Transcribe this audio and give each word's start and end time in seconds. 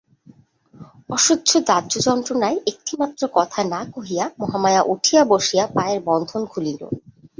অসহ্য 1.09 1.51
দাহযন্ত্রণায় 1.69 2.57
একটিমাত্র 2.67 3.21
কথা 3.33 3.61
না 3.65 3.81
কহিয়া, 3.93 4.25
মহামায়া 4.39 4.81
উঠিয়া 4.93 5.21
বসিয়া 5.25 5.65
পায়ের 5.75 5.99
বন্ধন 6.07 6.41
খুলিল। 6.45 6.81